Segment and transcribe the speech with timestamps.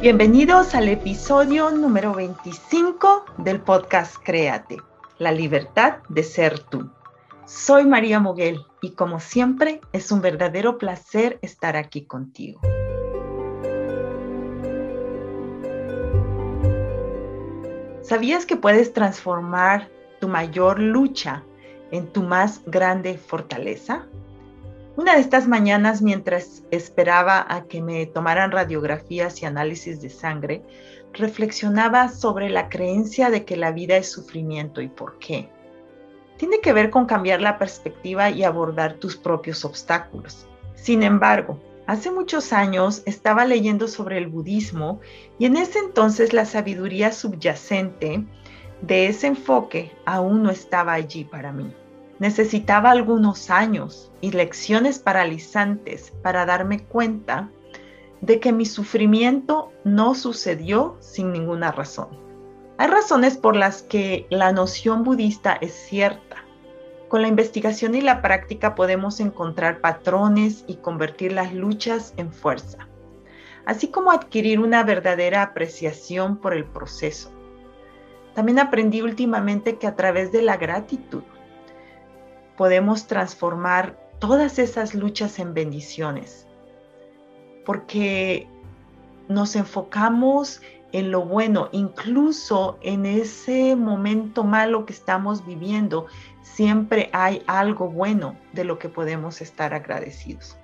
[0.00, 4.76] Bienvenidos al episodio número 25 del podcast Créate,
[5.18, 6.90] la libertad de ser tú.
[7.46, 12.60] Soy María Moguel y como siempre es un verdadero placer estar aquí contigo.
[18.02, 19.88] ¿Sabías que puedes transformar
[20.20, 21.42] tu mayor lucha
[21.90, 24.06] en tu más grande fortaleza?
[24.96, 30.62] Una de estas mañanas, mientras esperaba a que me tomaran radiografías y análisis de sangre,
[31.12, 35.50] reflexionaba sobre la creencia de que la vida es sufrimiento y por qué.
[36.38, 40.46] Tiene que ver con cambiar la perspectiva y abordar tus propios obstáculos.
[40.74, 45.00] Sin embargo, hace muchos años estaba leyendo sobre el budismo
[45.38, 48.24] y en ese entonces la sabiduría subyacente
[48.80, 51.70] de ese enfoque aún no estaba allí para mí.
[52.18, 57.50] Necesitaba algunos años y lecciones paralizantes para darme cuenta
[58.22, 62.08] de que mi sufrimiento no sucedió sin ninguna razón.
[62.78, 66.36] Hay razones por las que la noción budista es cierta.
[67.08, 72.88] Con la investigación y la práctica podemos encontrar patrones y convertir las luchas en fuerza,
[73.64, 77.30] así como adquirir una verdadera apreciación por el proceso.
[78.34, 81.22] También aprendí últimamente que a través de la gratitud
[82.56, 86.46] podemos transformar todas esas luchas en bendiciones,
[87.64, 88.48] porque
[89.28, 90.62] nos enfocamos
[90.92, 96.06] en lo bueno, incluso en ese momento malo que estamos viviendo,
[96.42, 100.56] siempre hay algo bueno de lo que podemos estar agradecidos.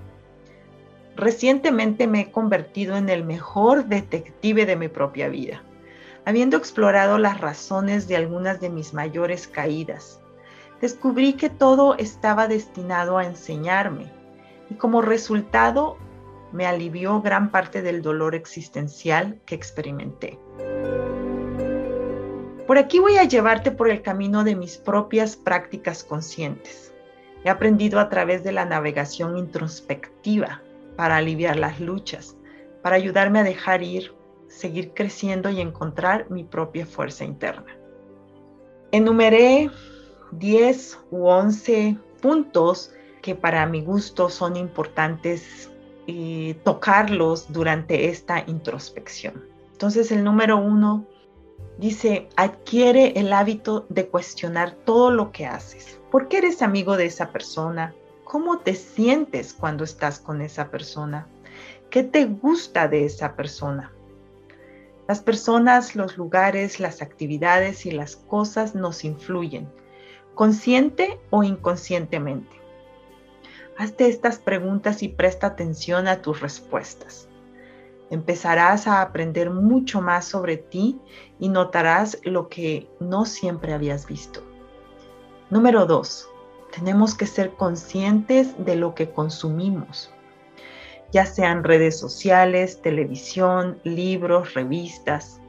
[1.17, 5.63] Recientemente me he convertido en el mejor detective de mi propia vida,
[6.25, 10.22] habiendo explorado las razones de algunas de mis mayores caídas,
[10.83, 14.13] descubrí que todo estaba destinado a enseñarme
[14.69, 15.97] y como resultado
[16.51, 20.39] me alivió gran parte del dolor existencial que experimenté.
[22.67, 26.93] Por aquí voy a llevarte por el camino de mis propias prácticas conscientes.
[27.45, 30.63] He aprendido a través de la navegación introspectiva
[30.97, 32.37] para aliviar las luchas,
[32.83, 34.15] para ayudarme a dejar ir,
[34.49, 37.77] seguir creciendo y encontrar mi propia fuerza interna.
[38.91, 39.71] Enumeré
[40.33, 45.71] 10 u 11 puntos que para mi gusto son importantes
[46.07, 49.45] eh, tocarlos durante esta introspección.
[49.73, 51.07] Entonces el número uno
[51.79, 56.01] dice, adquiere el hábito de cuestionar todo lo que haces.
[56.11, 57.95] ¿Por qué eres amigo de esa persona?
[58.25, 61.27] ¿Cómo te sientes cuando estás con esa persona?
[61.91, 63.93] ¿Qué te gusta de esa persona?
[65.09, 69.69] Las personas, los lugares, las actividades y las cosas nos influyen
[70.35, 72.61] consciente o inconscientemente.
[73.79, 77.29] Hazte estas preguntas y presta atención a tus respuestas.
[78.11, 81.01] Empezarás a aprender mucho más sobre ti
[81.39, 84.43] y notarás lo que no siempre habías visto.
[85.51, 86.29] Número 2.
[86.75, 90.11] Tenemos que ser conscientes de lo que consumimos,
[91.13, 95.41] ya sean redes sociales, televisión, libros, revistas.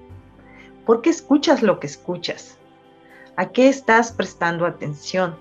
[0.86, 2.58] ¿Por qué escuchas lo que escuchas?
[3.36, 5.36] ¿A qué estás prestando atención?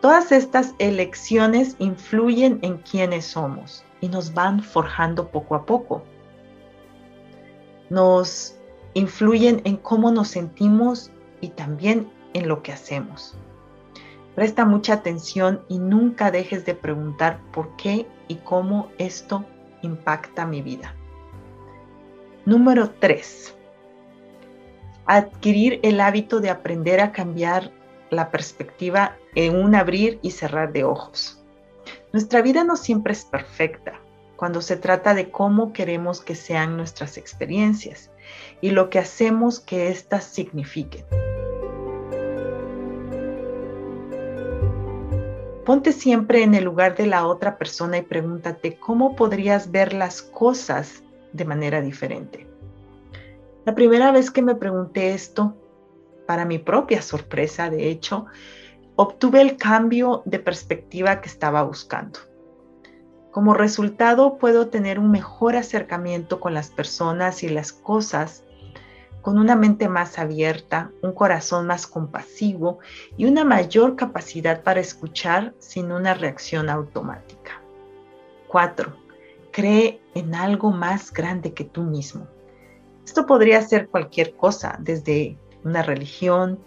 [0.00, 6.02] Todas estas elecciones influyen en quiénes somos y nos van forjando poco a poco.
[7.90, 8.56] Nos
[8.94, 11.10] influyen en cómo nos sentimos
[11.42, 13.36] y también en lo que hacemos.
[14.34, 19.44] Presta mucha atención y nunca dejes de preguntar por qué y cómo esto
[19.82, 20.94] impacta mi vida.
[22.46, 23.55] Número 3
[25.06, 27.70] adquirir el hábito de aprender a cambiar
[28.10, 31.42] la perspectiva en un abrir y cerrar de ojos.
[32.12, 34.00] Nuestra vida no siempre es perfecta
[34.36, 38.10] cuando se trata de cómo queremos que sean nuestras experiencias
[38.60, 41.04] y lo que hacemos que éstas signifiquen.
[45.64, 50.22] Ponte siempre en el lugar de la otra persona y pregúntate cómo podrías ver las
[50.22, 52.45] cosas de manera diferente.
[53.66, 55.56] La primera vez que me pregunté esto,
[56.24, 58.26] para mi propia sorpresa, de hecho,
[58.94, 62.20] obtuve el cambio de perspectiva que estaba buscando.
[63.32, 68.44] Como resultado, puedo tener un mejor acercamiento con las personas y las cosas,
[69.20, 72.78] con una mente más abierta, un corazón más compasivo
[73.16, 77.60] y una mayor capacidad para escuchar sin una reacción automática.
[78.46, 78.94] 4.
[79.50, 82.28] Cree en algo más grande que tú mismo.
[83.06, 86.58] Esto podría ser cualquier cosa, desde una religión,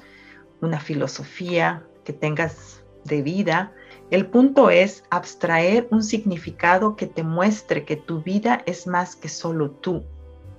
[0.62, 3.74] una filosofía que tengas de vida,
[4.10, 9.30] el punto es abstraer un significado que te muestre que tu vida es más que
[9.30, 10.04] solo tú.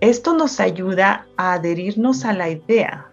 [0.01, 3.11] Esto nos ayuda a adherirnos a la idea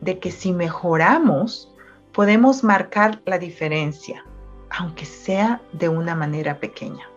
[0.00, 1.74] de que si mejoramos,
[2.12, 4.24] podemos marcar la diferencia,
[4.70, 7.10] aunque sea de una manera pequeña.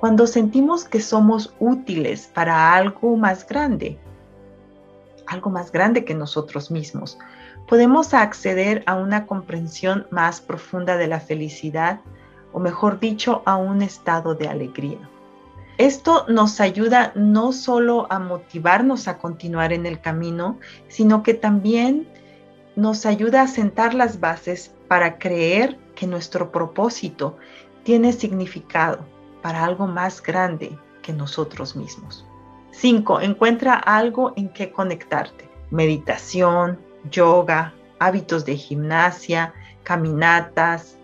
[0.00, 3.98] Cuando sentimos que somos útiles para algo más grande,
[5.26, 7.18] algo más grande que nosotros mismos,
[7.68, 12.00] podemos acceder a una comprensión más profunda de la felicidad,
[12.54, 15.06] o mejor dicho, a un estado de alegría.
[15.76, 20.58] Esto nos ayuda no solo a motivarnos a continuar en el camino,
[20.88, 22.08] sino que también
[22.74, 27.36] nos ayuda a sentar las bases para creer que nuestro propósito
[27.82, 29.04] tiene significado
[29.42, 32.26] para algo más grande que nosotros mismos.
[32.72, 33.20] 5.
[33.20, 35.50] Encuentra algo en que conectarte.
[35.70, 36.78] Meditación,
[37.10, 40.98] yoga, hábitos de gimnasia, caminatas,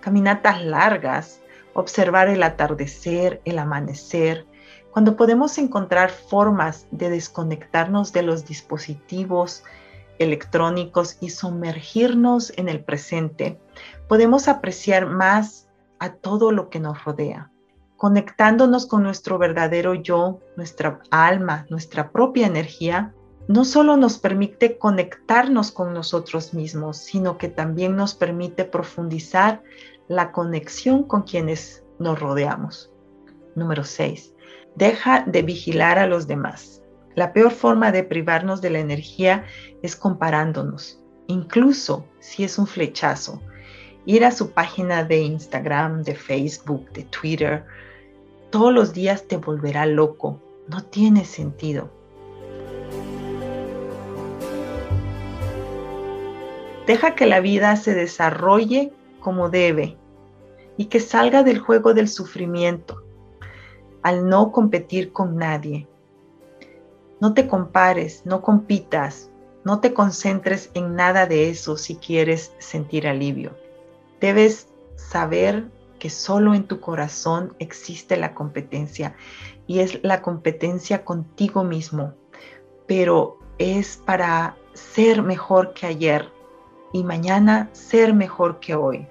[0.00, 1.40] caminatas largas,
[1.74, 4.46] observar el atardecer, el amanecer,
[4.90, 9.62] cuando podemos encontrar formas de desconectarnos de los dispositivos
[10.18, 13.60] electrónicos y sumergirnos en el presente,
[14.08, 15.68] podemos apreciar más
[16.00, 17.52] a todo lo que nos rodea,
[17.98, 23.12] conectándonos con nuestro verdadero yo, nuestra alma, nuestra propia energía,
[23.48, 29.62] no solo nos permite conectarnos con nosotros mismos, sino que también nos permite profundizar
[30.06, 32.92] la conexión con quienes nos rodeamos.
[33.56, 34.32] Número 6.
[34.76, 36.82] Deja de vigilar a los demás.
[37.16, 39.44] La peor forma de privarnos de la energía
[39.82, 43.42] es comparándonos, incluso si es un flechazo.
[44.06, 47.64] Ir a su página de Instagram, de Facebook, de Twitter,
[48.50, 50.40] todos los días te volverá loco.
[50.68, 51.90] No tiene sentido.
[56.86, 59.96] Deja que la vida se desarrolle como debe
[60.78, 63.02] y que salga del juego del sufrimiento
[64.02, 65.86] al no competir con nadie.
[67.20, 69.30] No te compares, no compitas,
[69.64, 73.50] no te concentres en nada de eso si quieres sentir alivio.
[74.20, 79.14] Debes saber que solo en tu corazón existe la competencia
[79.66, 82.14] y es la competencia contigo mismo,
[82.86, 86.30] pero es para ser mejor que ayer,
[86.92, 89.06] y mañana ser mejor que hoy.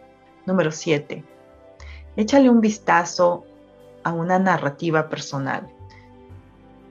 [0.46, 1.24] Número 7.
[2.16, 3.46] Échale un vistazo
[4.04, 5.68] a una narrativa personal.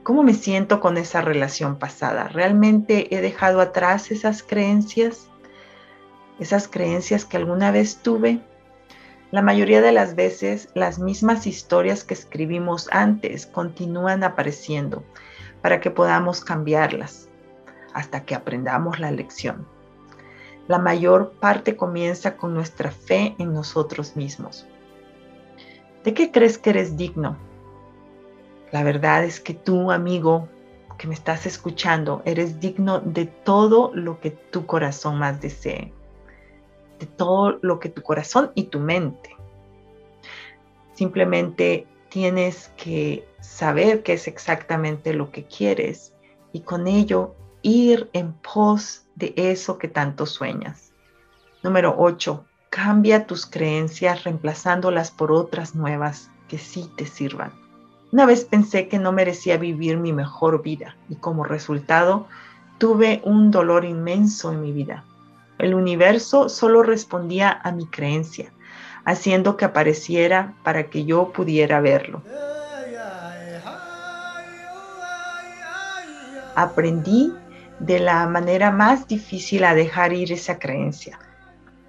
[0.02, 2.28] ¿Cómo me siento con esa relación pasada?
[2.28, 5.28] ¿Realmente he dejado atrás esas creencias?
[6.38, 8.40] ¿Esas creencias que alguna vez tuve?
[9.36, 15.04] La mayoría de las veces las mismas historias que escribimos antes continúan apareciendo
[15.60, 17.28] para que podamos cambiarlas
[17.92, 19.68] hasta que aprendamos la lección.
[20.68, 24.66] La mayor parte comienza con nuestra fe en nosotros mismos.
[26.02, 27.36] ¿De qué crees que eres digno?
[28.72, 30.48] La verdad es que tú, amigo,
[30.96, 35.92] que me estás escuchando, eres digno de todo lo que tu corazón más desee,
[36.98, 39.36] de todo lo que tu corazón y tu mente.
[40.94, 46.14] Simplemente tienes que saber qué es exactamente lo que quieres
[46.52, 50.92] y con ello ir en pos de eso que tanto sueñas.
[51.62, 52.44] Número 8.
[52.70, 57.52] Cambia tus creencias reemplazándolas por otras nuevas que sí te sirvan.
[58.12, 62.28] Una vez pensé que no merecía vivir mi mejor vida y como resultado
[62.78, 65.04] tuve un dolor inmenso en mi vida.
[65.58, 68.52] El universo solo respondía a mi creencia,
[69.04, 72.22] haciendo que apareciera para que yo pudiera verlo.
[76.54, 77.32] Aprendí
[77.78, 81.18] de la manera más difícil a dejar ir esa creencia.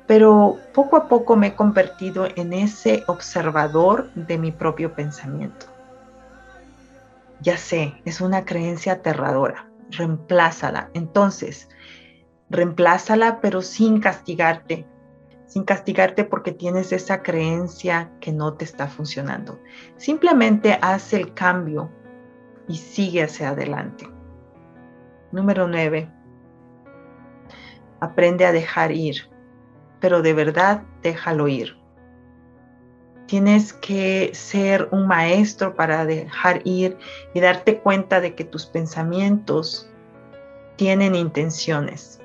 [0.06, 5.66] Pero poco a poco me he convertido en ese observador de mi propio pensamiento.
[7.40, 9.70] ya sé, es una creencia aterradora.
[9.92, 10.90] Reemplázala.
[10.94, 11.70] Entonces,
[12.50, 14.86] reemplázala pero sin castigarte,
[15.46, 19.60] sin castigarte porque tienes esa creencia que no te está funcionando.
[19.98, 21.90] Simplemente haz el cambio
[22.68, 24.08] y sigue hacia adelante.
[25.32, 26.12] Número 9.
[28.00, 29.30] Aprende a dejar ir,
[30.00, 31.78] pero de verdad déjalo ir.
[33.26, 36.98] Tienes que ser un maestro para dejar ir
[37.34, 39.90] y darte cuenta de que tus pensamientos
[40.78, 42.17] tienen intenciones.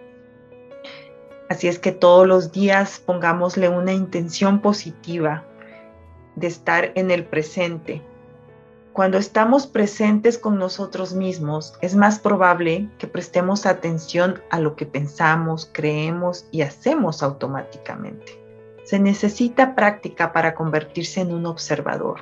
[1.52, 5.44] Así es que todos los días pongámosle una intención positiva
[6.34, 8.00] de estar en el presente.
[8.94, 14.86] Cuando estamos presentes con nosotros mismos, es más probable que prestemos atención a lo que
[14.86, 18.40] pensamos, creemos y hacemos automáticamente.
[18.84, 22.20] Se necesita práctica para convertirse en un observador,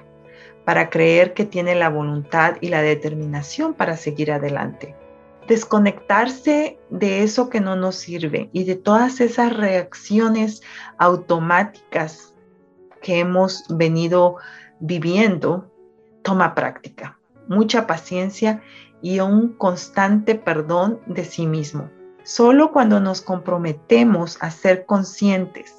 [0.64, 4.96] para creer que tiene la voluntad y la determinación para seguir adelante.
[5.50, 10.62] Desconectarse de eso que no nos sirve y de todas esas reacciones
[10.96, 12.36] automáticas
[13.02, 14.36] que hemos venido
[14.78, 15.68] viviendo
[16.22, 18.62] toma práctica, mucha paciencia
[19.02, 21.90] y un constante perdón de sí mismo.
[22.22, 25.74] Solo cuando nos comprometemos a ser conscientes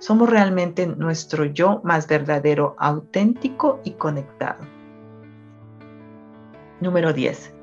[0.00, 4.64] somos realmente nuestro yo más verdadero, auténtico y conectado.
[6.80, 7.61] Número 10.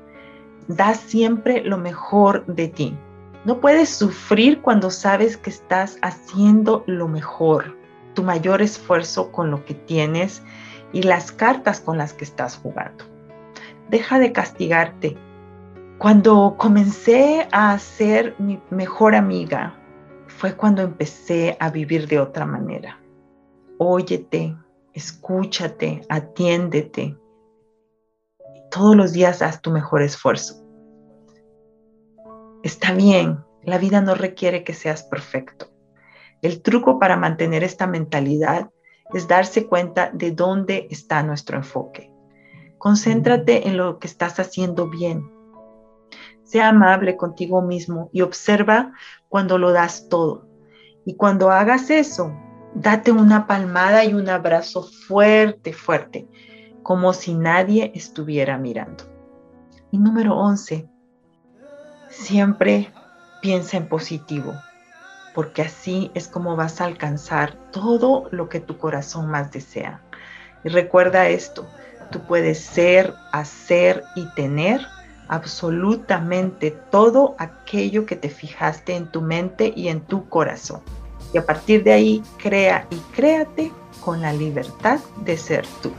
[0.70, 2.96] Da siempre lo mejor de ti.
[3.44, 7.76] No puedes sufrir cuando sabes que estás haciendo lo mejor,
[8.14, 10.44] tu mayor esfuerzo con lo que tienes
[10.92, 13.04] y las cartas con las que estás jugando.
[13.88, 15.16] Deja de castigarte.
[15.98, 19.74] Cuando comencé a ser mi mejor amiga,
[20.28, 22.96] fue cuando empecé a vivir de otra manera.
[23.78, 24.54] Óyete,
[24.94, 27.16] escúchate, atiéndete.
[28.70, 30.64] Todos los días haz tu mejor esfuerzo.
[32.62, 35.70] Está bien, la vida no requiere que seas perfecto.
[36.40, 38.70] El truco para mantener esta mentalidad
[39.12, 42.12] es darse cuenta de dónde está nuestro enfoque.
[42.78, 45.30] Concéntrate en lo que estás haciendo bien,
[46.44, 48.92] sea amable contigo mismo y observa
[49.28, 50.48] cuando lo das todo.
[51.04, 52.32] Y cuando hagas eso,
[52.74, 56.28] date una palmada y un abrazo fuerte, fuerte,
[56.90, 59.04] como si nadie estuviera mirando.
[59.92, 60.88] Y número 11,
[62.08, 62.92] siempre
[63.40, 64.54] piensa en positivo,
[65.32, 70.02] porque así es como vas a alcanzar todo lo que tu corazón más desea.
[70.64, 71.64] Y recuerda esto,
[72.10, 74.84] tú puedes ser, hacer y tener
[75.28, 80.80] absolutamente todo aquello que te fijaste en tu mente y en tu corazón.
[81.32, 83.70] Y a partir de ahí, crea y créate
[84.04, 85.92] con la libertad de ser tú.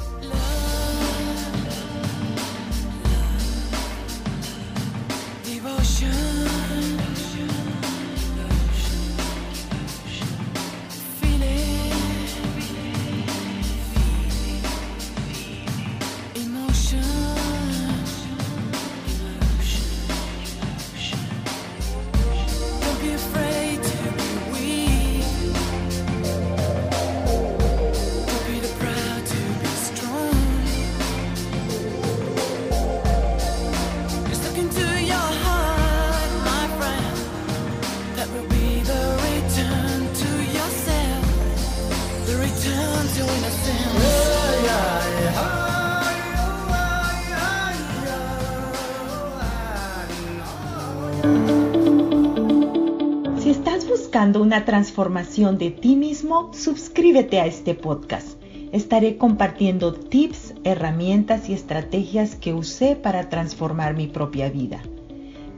[53.40, 58.42] Si estás buscando una transformación de ti mismo, suscríbete a este podcast.
[58.72, 64.82] Estaré compartiendo tips, herramientas y estrategias que usé para transformar mi propia vida.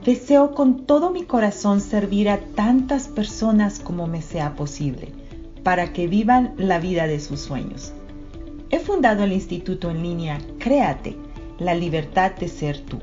[0.03, 5.13] Deseo con todo mi corazón servir a tantas personas como me sea posible,
[5.63, 7.93] para que vivan la vida de sus sueños.
[8.69, 11.15] He fundado el instituto en línea Créate,
[11.59, 12.99] la libertad de ser tú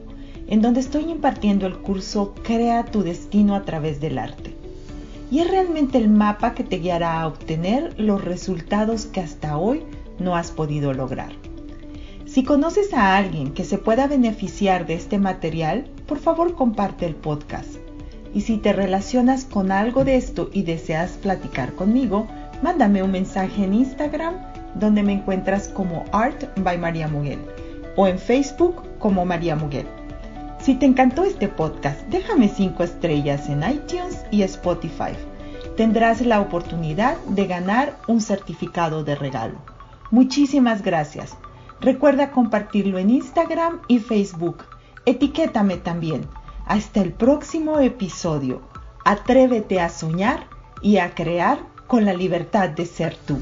[0.51, 4.55] en donde estoy impartiendo el curso Crea tu destino a través del arte.
[5.31, 9.85] Y es realmente el mapa que te guiará a obtener los resultados que hasta hoy
[10.19, 11.31] no has podido lograr.
[12.27, 17.15] Si conoces a alguien que se pueda beneficiar de este material, por favor comparte el
[17.15, 17.77] podcast.
[18.35, 22.27] Y si te relacionas con algo de esto y deseas platicar conmigo,
[22.63, 24.35] mándame un mensaje en Instagram
[24.75, 27.41] donde me encuentras como Art by María Muguel
[27.97, 29.87] o en Facebook como María Muguel.
[30.61, 35.13] Si te encantó este podcast, déjame 5 estrellas en iTunes y Spotify.
[35.77, 39.59] Tendrás la oportunidad de ganar un certificado de regalo.
[40.11, 41.37] Muchísimas gracias.
[41.81, 44.65] Recuerda compartirlo en Instagram y Facebook.
[45.07, 46.27] Etiquétame también.
[46.67, 48.61] Hasta el próximo episodio.
[49.05, 50.47] Atrévete a soñar
[50.83, 53.37] y a crear con la libertad de ser tú.